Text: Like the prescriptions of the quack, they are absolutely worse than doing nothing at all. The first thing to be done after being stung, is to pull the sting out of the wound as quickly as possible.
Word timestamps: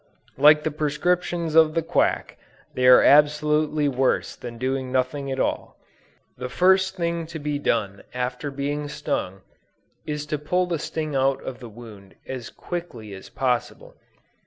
Like 0.35 0.63
the 0.63 0.71
prescriptions 0.71 1.53
of 1.53 1.75
the 1.75 1.83
quack, 1.83 2.39
they 2.73 2.87
are 2.87 3.03
absolutely 3.03 3.87
worse 3.87 4.35
than 4.35 4.57
doing 4.57 4.91
nothing 4.91 5.31
at 5.31 5.39
all. 5.39 5.77
The 6.37 6.49
first 6.49 6.95
thing 6.95 7.27
to 7.27 7.37
be 7.37 7.59
done 7.59 8.01
after 8.11 8.49
being 8.49 8.87
stung, 8.89 9.41
is 10.07 10.25
to 10.25 10.39
pull 10.39 10.65
the 10.65 10.79
sting 10.79 11.15
out 11.15 11.39
of 11.43 11.59
the 11.59 11.69
wound 11.69 12.15
as 12.25 12.49
quickly 12.49 13.13
as 13.13 13.29
possible. 13.29 13.93